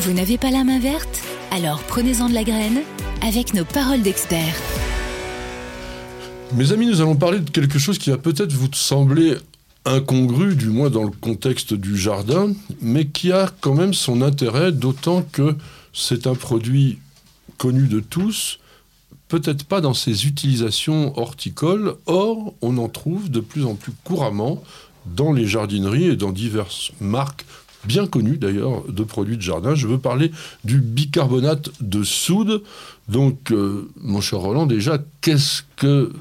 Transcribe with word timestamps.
Vous 0.00 0.12
n'avez 0.12 0.38
pas 0.38 0.52
la 0.52 0.62
main 0.62 0.78
verte 0.78 1.22
Alors 1.50 1.82
prenez-en 1.82 2.28
de 2.28 2.34
la 2.34 2.44
graine 2.44 2.82
avec 3.20 3.52
nos 3.52 3.64
paroles 3.64 4.00
d'experts. 4.00 4.54
Mes 6.52 6.70
amis, 6.72 6.86
nous 6.86 7.00
allons 7.00 7.16
parler 7.16 7.40
de 7.40 7.50
quelque 7.50 7.80
chose 7.80 7.98
qui 7.98 8.10
va 8.10 8.16
peut-être 8.16 8.52
vous 8.52 8.68
sembler 8.72 9.34
incongru, 9.84 10.54
du 10.54 10.68
moins 10.68 10.88
dans 10.88 11.02
le 11.02 11.10
contexte 11.10 11.74
du 11.74 11.96
jardin, 11.96 12.52
mais 12.80 13.08
qui 13.08 13.32
a 13.32 13.50
quand 13.60 13.74
même 13.74 13.92
son 13.92 14.22
intérêt, 14.22 14.70
d'autant 14.70 15.22
que 15.22 15.56
c'est 15.92 16.28
un 16.28 16.36
produit 16.36 17.00
connu 17.56 17.88
de 17.88 17.98
tous, 17.98 18.60
peut-être 19.26 19.64
pas 19.64 19.80
dans 19.80 19.94
ses 19.94 20.26
utilisations 20.26 21.18
horticoles, 21.18 21.96
or 22.06 22.54
on 22.62 22.78
en 22.78 22.88
trouve 22.88 23.32
de 23.32 23.40
plus 23.40 23.64
en 23.64 23.74
plus 23.74 23.92
couramment 24.04 24.62
dans 25.06 25.32
les 25.32 25.46
jardineries 25.46 26.06
et 26.06 26.16
dans 26.16 26.30
diverses 26.30 26.92
marques 27.00 27.44
bien 27.84 28.06
connues 28.06 28.38
d'ailleurs 28.38 28.84
de 28.88 29.02
produits 29.04 29.36
de 29.36 29.42
jardin. 29.42 29.74
Je 29.74 29.86
veux 29.86 29.98
parler 29.98 30.30
du 30.64 30.80
bicarbonate 30.80 31.70
de 31.80 32.02
soude. 32.02 32.62
Donc, 33.08 33.52
euh, 33.52 33.88
mon 34.00 34.20
cher 34.20 34.40
Roland, 34.40 34.66
déjà, 34.66 34.98
qu'est-ce 35.20 35.62
que 35.76 36.12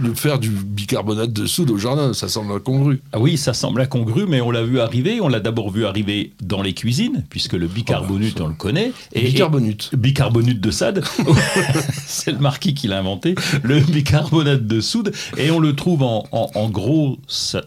le 0.00 0.14
faire 0.14 0.38
du 0.38 0.50
bicarbonate 0.50 1.32
de 1.32 1.46
soude 1.46 1.70
au 1.70 1.78
jardin, 1.78 2.12
ça 2.12 2.28
semble 2.28 2.52
incongru. 2.52 3.00
Ah 3.12 3.18
oui, 3.18 3.36
ça 3.36 3.54
semble 3.54 3.80
incongru, 3.80 4.26
mais 4.26 4.40
on 4.40 4.50
l'a 4.50 4.62
vu 4.62 4.80
arriver. 4.80 5.20
On 5.20 5.28
l'a 5.28 5.40
d'abord 5.40 5.70
vu 5.70 5.86
arriver 5.86 6.32
dans 6.42 6.62
les 6.62 6.74
cuisines, 6.74 7.24
puisque 7.30 7.54
le 7.54 7.66
bicarbonate, 7.66 8.40
on 8.40 8.48
le 8.48 8.54
connaît. 8.54 8.92
Et, 9.12 9.22
bicarbonate. 9.22 9.94
bicarbonate 9.94 10.60
de 10.60 10.70
sade. 10.70 11.04
c'est 12.06 12.32
le 12.32 12.38
marquis 12.38 12.74
qui 12.74 12.88
l'a 12.88 12.98
inventé. 12.98 13.34
Le 13.62 13.80
bicarbonate 13.80 14.66
de 14.66 14.80
soude. 14.80 15.12
Et 15.36 15.50
on 15.50 15.58
le 15.58 15.74
trouve 15.74 16.02
en, 16.02 16.24
gros, 16.70 17.18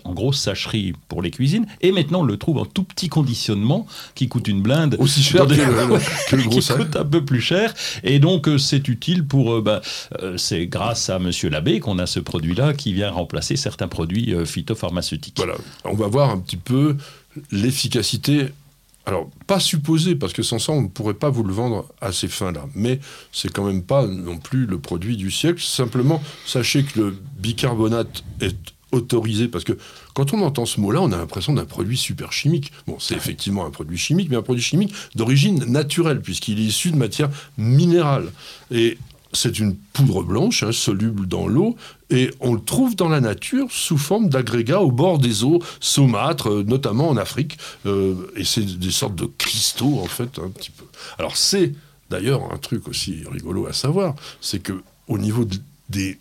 en 0.04 0.14
grosse 0.14 0.40
sacherie 0.40 0.94
pour 1.08 1.22
les 1.22 1.32
cuisines. 1.32 1.66
Et 1.82 1.92
maintenant, 1.92 2.22
on 2.22 2.26
le 2.26 2.38
trouve 2.38 2.58
en 2.58 2.66
tout 2.66 2.84
petit 2.84 3.10
conditionnement 3.10 3.88
qui 4.14 4.28
coûte 4.28 4.48
une 4.48 4.62
blinde. 4.62 4.96
Aussi 5.00 5.24
cher 5.24 5.46
que, 5.48 5.54
le, 6.36 6.44
gros 6.44 6.60
qui 6.60 6.68
coûte 6.68 6.96
un 6.96 7.06
peu 7.06 7.24
plus 7.24 7.42
cher. 7.42 7.74
Et 8.04 8.20
donc, 8.20 8.48
euh, 8.48 8.58
c'est 8.58 8.88
utile 8.88 9.26
pour. 9.26 9.56
Euh, 9.56 9.62
bah, 9.62 9.82
euh, 10.22 10.38
c'est 10.38 10.68
grâce 10.68 11.10
à 11.10 11.20
Monsieur 11.20 11.50
Labbé 11.50 11.80
qu'on 11.80 12.00
a 12.00 12.06
ce 12.16 12.20
produit-là 12.22 12.74
qui 12.74 12.94
vient 12.94 13.12
remplacer 13.12 13.58
certains 13.58 13.90
produits 13.90 14.34
euh, 14.34 14.46
phytopharmaceutiques. 14.46 15.36
Voilà, 15.38 15.56
on 15.84 15.96
va 15.96 16.08
voir 16.08 16.30
un 16.30 16.40
petit 16.40 16.56
peu 16.56 16.96
l'efficacité. 17.52 18.48
Alors, 19.06 19.30
pas 19.48 19.60
supposée, 19.60 20.16
parce 20.16 20.32
que 20.32 20.42
sans 20.42 20.58
ça, 20.58 20.72
on 20.72 20.82
ne 20.82 20.88
pourrait 20.88 21.14
pas 21.14 21.30
vous 21.30 21.44
le 21.44 21.54
vendre 21.54 21.88
à 22.00 22.14
ces 22.14 22.30
fins-là. 22.30 22.66
Mais 22.74 23.00
c'est 23.34 23.52
quand 23.52 23.66
même 23.66 23.84
pas 23.84 24.08
non 24.08 24.38
plus 24.38 24.66
le 24.66 24.80
produit 24.80 25.18
du 25.18 25.30
siècle. 25.30 25.62
Simplement, 25.62 26.24
sachez 26.46 26.84
que 26.84 27.00
le 27.00 27.18
bicarbonate 27.38 28.24
est 28.40 28.56
autorisé, 28.94 29.50
parce 29.50 29.66
que 29.66 29.78
quand 30.14 30.34
on 30.34 30.42
entend 30.42 30.66
ce 30.66 30.80
mot-là, 30.80 31.02
on 31.02 31.12
a 31.12 31.18
l'impression 31.18 31.52
d'un 31.52 31.66
produit 31.66 31.98
super 31.98 32.32
chimique. 32.32 32.72
Bon, 32.88 32.96
c'est 32.98 33.16
effectivement 33.16 33.66
un 33.66 33.72
produit 33.72 33.98
chimique, 33.98 34.30
mais 34.30 34.38
un 34.38 34.42
produit 34.42 34.64
chimique 34.64 34.94
d'origine 35.16 35.66
naturelle, 35.66 36.22
puisqu'il 36.22 36.60
est 36.60 36.64
issu 36.64 36.92
de 36.92 36.98
matière 36.98 37.30
minérale. 37.58 38.32
Et 38.72 38.98
c'est 39.36 39.60
une 39.60 39.76
poudre 39.76 40.24
blanche, 40.24 40.64
hein, 40.64 40.72
soluble 40.72 41.28
dans 41.28 41.48
l'eau, 41.48 41.76
et 42.10 42.32
on 42.40 42.54
le 42.54 42.62
trouve 42.62 42.96
dans 42.96 43.10
la 43.10 43.22
nature 43.22 43.68
sous 43.72 43.98
forme 43.98 44.30
d'agrégats 44.30 44.82
au 44.82 44.92
bord 44.92 45.20
des 45.20 45.44
eaux 45.44 45.62
saumâtres, 45.80 46.50
euh, 46.50 46.64
notamment 46.64 47.10
en 47.10 47.18
Afrique. 47.18 47.58
Euh, 47.86 48.16
et 48.36 48.44
c'est 48.44 48.66
des 48.66 48.92
sortes 48.92 49.16
de 49.16 49.26
cristaux, 49.38 50.00
en 50.00 50.08
fait, 50.08 50.40
un 50.40 50.50
petit 50.50 50.72
peu. 50.72 50.86
Alors, 51.18 51.38
c'est 51.38 51.74
d'ailleurs 52.10 52.52
un 52.52 52.58
truc 52.58 52.88
aussi 52.88 53.24
rigolo 53.32 53.68
à 53.68 53.74
savoir, 53.74 54.16
c'est 54.42 54.60
que 54.60 54.82
au 55.08 55.18
niveau 55.18 55.46
des 55.90 56.20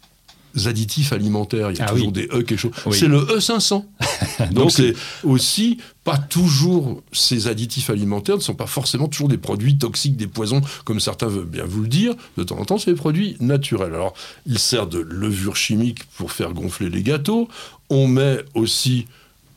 additifs 0.66 1.12
alimentaires. 1.12 1.70
Il 1.70 1.78
y 1.78 1.80
a 1.80 1.86
ah 1.88 1.92
toujours 1.92 2.12
des 2.12 2.26
E 2.26 2.42
quelque 2.42 2.56
chose. 2.56 2.72
C'est 2.92 3.08
le 3.08 3.20
E500. 3.20 3.84
Donc 4.52 4.70
c'est 4.70 4.94
aussi 5.22 5.78
pas 6.04 6.18
toujours 6.18 7.02
ces 7.12 7.48
additifs 7.48 7.90
alimentaires 7.90 8.36
ne 8.36 8.42
sont 8.42 8.54
pas 8.54 8.66
forcément 8.66 9.08
toujours 9.08 9.28
des 9.28 9.38
produits 9.38 9.78
toxiques, 9.78 10.16
des 10.16 10.26
poisons, 10.26 10.60
comme 10.84 11.00
certains 11.00 11.28
veulent 11.28 11.46
bien 11.46 11.64
vous 11.64 11.82
le 11.82 11.88
dire. 11.88 12.14
De 12.36 12.44
temps 12.44 12.58
en 12.58 12.64
temps, 12.64 12.78
c'est 12.78 12.90
des 12.90 12.96
produits 12.96 13.36
naturels. 13.40 13.94
Alors, 13.94 14.14
il 14.46 14.58
sert 14.58 14.86
de 14.86 14.98
levure 14.98 15.56
chimique 15.56 16.04
pour 16.16 16.30
faire 16.32 16.52
gonfler 16.52 16.90
les 16.90 17.02
gâteaux. 17.02 17.48
On 17.88 18.06
met 18.06 18.38
aussi 18.54 19.06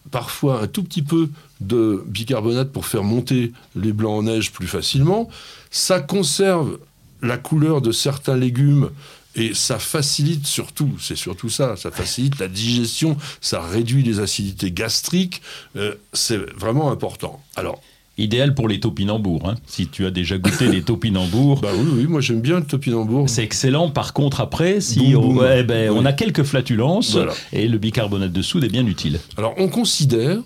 parfois 0.10 0.62
un 0.62 0.68
tout 0.68 0.84
petit 0.84 1.02
peu 1.02 1.30
de 1.60 2.04
bicarbonate 2.08 2.72
pour 2.72 2.86
faire 2.86 3.04
monter 3.04 3.52
les 3.76 3.92
blancs 3.92 4.20
en 4.20 4.24
neige 4.24 4.52
plus 4.52 4.68
facilement. 4.68 5.30
Ça 5.70 6.00
conserve 6.00 6.80
la 7.22 7.38
couleur 7.38 7.82
de 7.82 7.92
certains 7.92 8.38
légumes 8.38 8.90
et 9.38 9.54
ça 9.54 9.80
facilite 9.80 10.46
surtout, 10.46 10.90
c'est 11.00 11.16
surtout 11.16 11.50
ça, 11.50 11.76
ça 11.76 11.92
facilite 11.92 12.40
la 12.40 12.48
digestion, 12.48 13.16
ça 13.40 13.62
réduit 13.62 14.04
les 14.04 14.20
acidités 14.20 14.72
gastriques, 14.72 15.42
euh, 15.76 15.96
c'est 16.12 16.38
vraiment 16.58 16.92
important. 16.92 17.42
Alors, 17.56 17.82
Idéal 18.20 18.56
pour 18.56 18.68
les 18.68 18.80
topinambours, 18.80 19.48
hein, 19.48 19.56
si 19.68 19.88
tu 19.88 20.04
as 20.08 20.10
déjà 20.10 20.40
goûté 20.40 20.68
les 20.68 20.82
topinambours. 20.84 21.62
Bah 21.62 21.70
oui, 21.78 21.88
oui, 21.98 22.08
moi 22.08 22.20
j'aime 22.20 22.42
bien 22.42 22.60
le 22.60 22.66
topinambour. 22.66 23.30
C'est 23.30 23.44
excellent. 23.44 23.92
Par 23.92 24.14
contre, 24.14 24.42
après, 24.42 24.82
si 24.82 25.14
on, 25.16 25.40
eh 25.46 25.62
ben, 25.62 25.92
on, 25.92 26.04
a 26.04 26.14
quelques 26.14 26.42
flatulences 26.42 27.16
et 27.54 27.68
le 27.68 27.78
bicarbonate 27.78 28.32
de 28.32 28.42
soude 28.42 28.64
est 28.64 28.70
bien 28.70 28.88
utile. 28.88 29.20
Alors, 29.38 29.54
on 29.58 29.68
considère 29.68 30.40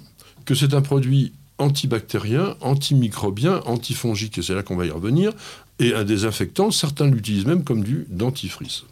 que 0.44 0.54
c'est 0.54 0.74
un 0.74 0.82
produit 0.82 1.32
antibactérien, 1.60 2.56
antimicrobien, 2.60 3.62
antifongique, 3.66 4.40
et 4.40 4.42
c'est 4.42 4.56
là 4.56 4.64
qu'on 4.64 4.76
va 4.76 4.86
y 4.86 4.92
revenir, 4.92 5.32
et 5.82 5.96
un 5.96 6.04
désinfectant, 6.04 6.70
certains 6.70 7.08
l'utilisent 7.08 7.48
même 7.48 7.64
comme 7.64 7.84
du 7.84 8.06
dentifrice. 8.10 8.84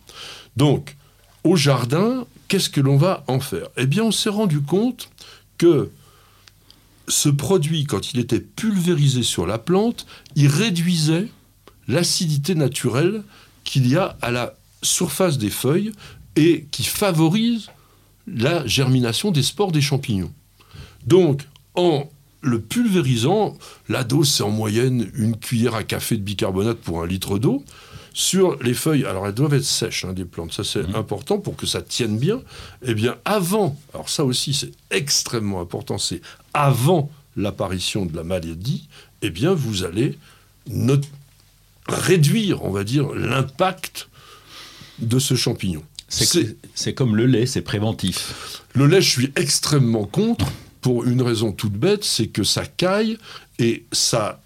Donc, 0.57 0.97
au 1.44 1.55
jardin, 1.55 2.25
qu'est-ce 2.47 2.69
que 2.69 2.81
l'on 2.81 2.97
va 2.97 3.23
en 3.27 3.39
faire? 3.39 3.67
Eh 3.77 3.85
bien, 3.85 4.03
on 4.03 4.11
s'est 4.11 4.29
rendu 4.29 4.61
compte 4.61 5.09
que 5.57 5.91
ce 7.07 7.29
produit, 7.29 7.85
quand 7.85 8.11
il 8.11 8.19
était 8.19 8.39
pulvérisé 8.39 9.23
sur 9.23 9.45
la 9.45 9.59
plante, 9.59 10.07
il 10.35 10.47
réduisait 10.47 11.27
l'acidité 11.88 12.55
naturelle 12.55 13.23
qu'il 13.63 13.88
y 13.88 13.95
a 13.95 14.17
à 14.21 14.31
la 14.31 14.56
surface 14.81 15.38
des 15.38 15.50
feuilles 15.50 15.91
et 16.35 16.66
qui 16.71 16.83
favorise 16.83 17.67
la 18.27 18.66
germination 18.66 19.31
des 19.31 19.44
spores 19.44 19.71
des 19.71 19.81
champignons. 19.81 20.31
Donc, 21.06 21.47
en 21.75 22.09
le 22.41 22.59
pulvérisant, 22.59 23.57
la 23.89 24.03
dose 24.03 24.31
c'est 24.31 24.44
en 24.44 24.50
moyenne 24.50 25.09
une 25.13 25.38
cuillère 25.38 25.75
à 25.75 25.83
café 25.83 26.16
de 26.17 26.22
bicarbonate 26.22 26.77
pour 26.77 27.01
un 27.03 27.07
litre 27.07 27.39
d'eau. 27.39 27.63
Sur 28.11 28.61
les 28.63 28.73
feuilles, 28.73 29.05
alors 29.05 29.27
elles 29.27 29.33
doivent 29.33 29.53
être 29.53 29.63
sèches, 29.63 30.03
hein, 30.03 30.13
des 30.13 30.25
plantes, 30.25 30.51
ça 30.51 30.63
c'est 30.63 30.88
mhm. 30.88 30.95
important 30.95 31.38
pour 31.38 31.55
que 31.55 31.66
ça 31.66 31.81
tienne 31.81 32.17
bien. 32.17 32.41
Eh 32.81 32.94
bien, 32.94 33.16
avant, 33.23 33.77
alors 33.94 34.09
ça 34.09 34.25
aussi 34.25 34.53
c'est 34.53 34.72
extrêmement 34.89 35.61
important, 35.61 35.97
c'est 35.97 36.22
avant 36.53 37.11
l'apparition 37.38 38.05
de 38.05 38.16
la 38.16 38.23
maladie, 38.23 38.88
eh 39.21 39.29
bien, 39.29 39.53
vous 39.53 39.83
allez 39.83 40.17
réduire, 41.88 42.63
on 42.63 42.71
va 42.71 42.83
dire, 42.83 43.13
l'impact 43.13 44.09
de 45.00 45.19
ce 45.19 45.35
champignon. 45.35 45.83
C'est 46.09 46.94
comme 46.94 47.16
le 47.16 47.25
lait, 47.25 47.45
c'est 47.45 47.61
préventif. 47.61 48.63
Le 48.73 48.88
lait, 48.88 49.01
je 49.01 49.09
suis 49.09 49.31
extrêmement 49.35 50.06
contre 50.06 50.47
pour 50.81 51.06
une 51.06 51.22
raison 51.22 51.51
toute 51.51 51.73
bête, 51.73 52.03
c'est 52.03 52.28
que 52.28 52.44
ça 52.44 52.66
caille 52.66 53.17
et 53.57 53.85
ça 53.91 54.40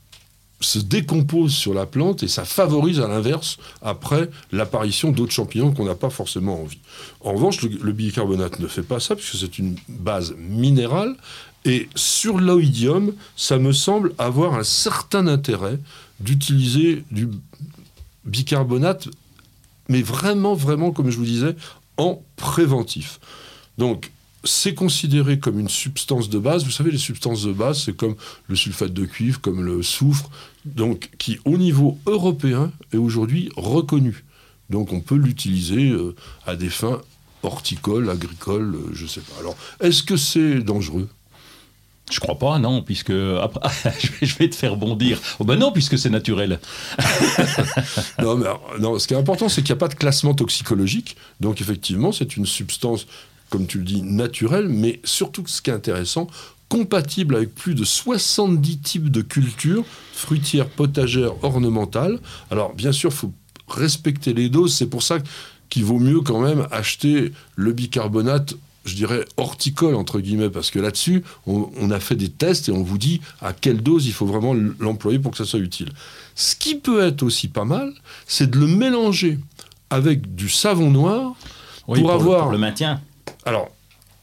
se 0.63 0.79
décompose 0.79 1.53
sur 1.53 1.73
la 1.73 1.85
plante 1.85 2.23
et 2.23 2.27
ça 2.27 2.45
favorise 2.45 2.99
à 2.99 3.07
l'inverse 3.07 3.57
après 3.81 4.29
l'apparition 4.51 5.11
d'autres 5.11 5.31
champignons 5.31 5.73
qu'on 5.73 5.85
n'a 5.85 5.95
pas 5.95 6.09
forcément 6.09 6.61
envie. 6.61 6.79
En 7.21 7.33
revanche, 7.33 7.61
le, 7.61 7.91
bicarbonate 7.91 8.59
ne 8.59 8.67
fait 8.67 8.83
pas 8.83 8.99
ça 8.99 9.15
puisque 9.15 9.35
c'est 9.35 9.59
une 9.59 9.75
base 9.89 10.33
minérale 10.37 11.15
et 11.65 11.89
sur 11.95 12.39
l'oïdium, 12.39 13.13
ça 13.35 13.57
me 13.57 13.71
semble 13.71 14.13
avoir 14.17 14.55
un 14.55 14.63
certain 14.63 15.27
intérêt 15.27 15.79
d'utiliser 16.19 17.03
du 17.11 17.29
bicarbonate, 18.25 19.07
mais 19.89 20.01
vraiment, 20.01 20.55
vraiment, 20.55 20.91
comme 20.91 21.09
je 21.09 21.17
vous 21.17 21.25
disais, 21.25 21.55
en 21.97 22.21
préventif. 22.35 23.19
Donc, 23.77 24.11
c'est 24.43 24.73
considéré 24.73 25.39
comme 25.39 25.59
une 25.59 25.69
substance 25.69 26.29
de 26.29 26.39
base. 26.39 26.65
Vous 26.65 26.71
savez, 26.71 26.91
les 26.91 26.97
substances 26.97 27.43
de 27.43 27.53
base, 27.53 27.83
c'est 27.83 27.95
comme 27.95 28.15
le 28.47 28.55
sulfate 28.55 28.93
de 28.93 29.05
cuivre, 29.05 29.39
comme 29.41 29.63
le 29.63 29.81
soufre, 29.83 30.29
donc 30.65 31.09
qui 31.17 31.39
au 31.45 31.57
niveau 31.57 31.97
européen 32.05 32.71
est 32.91 32.97
aujourd'hui 32.97 33.49
reconnu. 33.55 34.23
Donc 34.69 34.91
on 34.91 35.01
peut 35.01 35.15
l'utiliser 35.15 35.89
euh, 35.89 36.15
à 36.45 36.55
des 36.55 36.69
fins 36.69 37.01
horticoles, 37.43 38.09
agricoles, 38.09 38.75
euh, 38.75 38.89
je 38.93 39.03
ne 39.03 39.09
sais 39.09 39.21
pas. 39.21 39.39
Alors, 39.39 39.55
est-ce 39.81 40.03
que 40.03 40.17
c'est 40.17 40.59
dangereux? 40.59 41.09
Je 42.11 42.19
crois 42.19 42.37
pas, 42.37 42.59
non, 42.59 42.81
puisque 42.81 43.11
après, 43.11 43.93
je 44.21 44.35
vais 44.35 44.49
te 44.49 44.55
faire 44.55 44.75
bondir. 44.75 45.19
Oh 45.39 45.45
ben 45.45 45.55
non, 45.55 45.71
puisque 45.71 45.97
c'est 45.97 46.09
naturel. 46.09 46.59
non, 48.19 48.35
mais 48.37 48.47
non, 48.79 48.99
ce 48.99 49.07
qui 49.07 49.13
est 49.13 49.17
important, 49.17 49.47
c'est 49.47 49.61
qu'il 49.61 49.73
n'y 49.73 49.77
a 49.77 49.79
pas 49.79 49.87
de 49.87 49.95
classement 49.95 50.33
toxicologique. 50.33 51.15
Donc 51.39 51.61
effectivement, 51.61 52.11
c'est 52.11 52.35
une 52.35 52.45
substance 52.45 53.07
comme 53.53 53.67
tu 53.67 53.77
le 53.77 53.83
dis, 53.83 54.01
naturel, 54.01 54.67
mais 54.67 54.99
surtout 55.03 55.43
ce 55.45 55.61
qui 55.61 55.69
est 55.69 55.73
intéressant, 55.73 56.25
compatible 56.69 57.35
avec 57.35 57.53
plus 57.53 57.75
de 57.75 57.83
70 57.83 58.79
types 58.79 59.11
de 59.11 59.21
cultures, 59.21 59.85
fruitières, 60.11 60.67
potagères, 60.67 61.33
ornementales. 61.43 62.19
Alors 62.49 62.73
bien 62.73 62.91
sûr, 62.91 63.11
il 63.11 63.15
faut 63.15 63.31
respecter 63.67 64.33
les 64.33 64.49
doses, 64.49 64.73
c'est 64.73 64.87
pour 64.87 65.03
ça 65.03 65.19
qu'il 65.69 65.85
vaut 65.85 65.99
mieux 65.99 66.21
quand 66.21 66.41
même 66.41 66.67
acheter 66.71 67.31
le 67.55 67.73
bicarbonate 67.73 68.55
je 68.85 68.95
dirais, 68.95 69.23
horticole, 69.37 69.95
entre 69.95 70.19
guillemets, 70.19 70.49
parce 70.49 70.69
que 70.69 70.77
là-dessus, 70.77 71.23
on, 71.47 71.69
on 71.79 71.89
a 71.89 72.01
fait 72.01 72.17
des 72.17 72.27
tests 72.27 72.67
et 72.67 72.73
on 72.73 72.83
vous 72.83 72.97
dit 72.97 73.21
à 73.39 73.53
quelle 73.53 73.81
dose 73.81 74.07
il 74.07 74.11
faut 74.11 74.25
vraiment 74.25 74.53
l'employer 74.77 75.19
pour 75.19 75.31
que 75.31 75.37
ça 75.37 75.45
soit 75.45 75.61
utile. 75.61 75.93
Ce 76.35 76.53
qui 76.53 76.75
peut 76.75 77.01
être 77.01 77.23
aussi 77.23 77.47
pas 77.47 77.63
mal, 77.63 77.93
c'est 78.27 78.51
de 78.51 78.59
le 78.59 78.67
mélanger 78.67 79.39
avec 79.89 80.35
du 80.35 80.49
savon 80.49 80.91
noir 80.91 81.33
Oui, 81.87 82.01
pour 82.01 82.11
avoir. 82.11 82.41
pour 82.41 82.51
le 82.51 82.57
maintien. 82.57 82.99
Alors, 83.45 83.69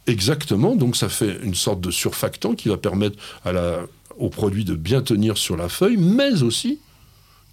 exactement, 0.06 0.76
donc 0.76 0.96
ça 0.96 1.08
fait 1.08 1.38
une 1.42 1.54
sorte 1.54 1.80
de 1.80 1.90
surfactant 1.90 2.54
qui 2.54 2.68
va 2.68 2.76
permettre 2.76 3.18
à 3.44 3.52
la, 3.52 3.80
au 4.18 4.28
produit 4.30 4.64
de 4.64 4.74
bien 4.74 5.02
tenir 5.02 5.36
sur 5.38 5.56
la 5.56 5.68
feuille, 5.68 5.96
mais 5.96 6.42
aussi 6.42 6.78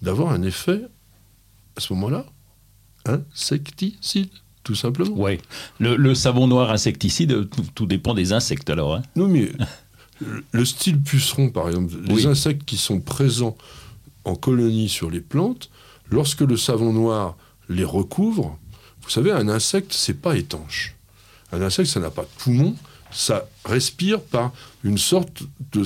d'avoir 0.02 0.32
un 0.32 0.42
effet, 0.42 0.82
à 1.76 1.80
ce 1.80 1.92
moment-là, 1.94 2.24
insecticide, 3.06 4.28
tout 4.64 4.74
simplement. 4.74 5.16
Ouais. 5.16 5.38
Le, 5.78 5.96
le 5.96 6.14
savon 6.14 6.46
noir 6.46 6.70
insecticide, 6.70 7.48
tout, 7.50 7.64
tout 7.74 7.86
dépend 7.86 8.14
des 8.14 8.32
insectes 8.32 8.70
alors. 8.70 8.94
hein. 8.96 9.02
Non, 9.16 9.28
mais 9.28 9.50
le- 10.20 10.44
le 10.52 10.64
style 10.64 11.00
puceron, 11.00 11.50
par 11.50 11.68
exemple, 11.68 11.94
les 12.04 12.14
Oui. 12.14 12.26
insectes 12.26 12.64
qui 12.64 12.76
sont 12.76 13.00
présents 13.00 13.56
en 14.24 14.34
colonie 14.34 14.88
sur 14.88 15.10
les 15.10 15.20
plantes, 15.20 15.70
lorsque 16.10 16.40
le 16.42 16.56
savon 16.56 16.92
noir 16.92 17.36
les 17.68 17.84
recouvre, 17.84 18.58
vous 19.02 19.10
savez, 19.10 19.30
un 19.32 19.48
insecte, 19.48 19.92
c'est 19.92 20.20
pas 20.20 20.36
étanche. 20.36 20.94
Un 21.52 21.62
insecte, 21.62 21.88
ça 21.90 22.00
n'a 22.00 22.10
pas 22.10 22.22
de 22.22 22.28
poumon, 22.38 22.74
ça 23.10 23.46
respire 23.64 24.20
par 24.20 24.52
une 24.84 24.98
sorte 24.98 25.42
de 25.72 25.82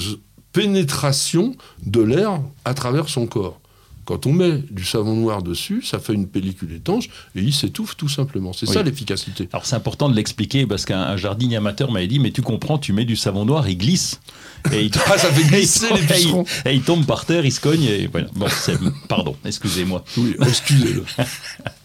pénétration 0.52 1.54
de 1.84 2.00
l'air 2.02 2.40
à 2.64 2.74
travers 2.74 3.08
son 3.08 3.26
corps. 3.26 3.58
Quand 4.04 4.26
on 4.26 4.32
met 4.32 4.58
du 4.70 4.84
savon 4.84 5.14
noir 5.14 5.44
dessus, 5.44 5.80
ça 5.84 6.00
fait 6.00 6.12
une 6.12 6.26
pellicule 6.26 6.72
étanche 6.72 7.06
et 7.36 7.40
il 7.40 7.54
s'étouffe 7.54 7.96
tout 7.96 8.08
simplement. 8.08 8.52
C'est 8.52 8.66
Oui. 8.68 8.74
ça 8.74 8.82
l'efficacité. 8.82 9.48
Alors 9.52 9.64
c'est 9.64 9.76
important 9.76 10.08
de 10.08 10.16
l'expliquer 10.16 10.66
parce 10.66 10.84
qu'un 10.84 11.00
un 11.00 11.16
jardinier 11.16 11.56
amateur 11.56 11.92
m'avait 11.92 12.08
dit 12.08 12.18
mais 12.18 12.32
tu 12.32 12.42
comprends, 12.42 12.78
tu 12.78 12.92
mets 12.92 13.04
du 13.04 13.14
savon 13.14 13.44
noir, 13.44 13.68
il 13.68 13.78
glisse. 13.78 14.20
Et 14.72 14.82
il, 14.86 14.90
Ah, 15.06 15.16
ça 15.16 15.30
fait 15.32 15.44
glisser 15.44 15.86
et 15.90 15.94
il- 15.94 16.00
les 16.00 16.06
pucerons. 16.08 16.44
et 16.66 16.74
il 16.74 16.82
tombe 16.82 17.06
par 17.06 17.24
terre, 17.26 17.46
il 17.46 17.52
se 17.52 17.60
cogne 17.60 17.84
et 17.84 18.08
voilà. 18.08 18.26
Bon, 18.34 18.46
c'est- 18.50 18.76
pardon, 19.08 19.36
excusez-moi. 19.44 20.04
Oui, 20.16 20.34
excusez-le. 20.40 21.04